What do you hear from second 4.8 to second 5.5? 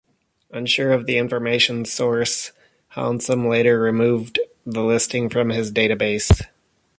listing from